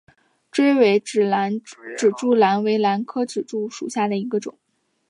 [0.51, 1.21] 雉尾指
[2.17, 4.57] 柱兰为兰科指柱兰属下的一个种。